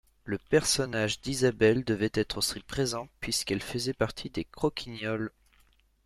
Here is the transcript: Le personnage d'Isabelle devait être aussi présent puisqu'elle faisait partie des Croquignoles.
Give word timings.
Le 0.23 0.39
personnage 0.39 1.21
d'Isabelle 1.21 1.83
devait 1.83 2.09
être 2.15 2.39
aussi 2.39 2.59
présent 2.61 3.07
puisqu'elle 3.19 3.61
faisait 3.61 3.93
partie 3.93 4.31
des 4.31 4.45
Croquignoles. 4.45 5.29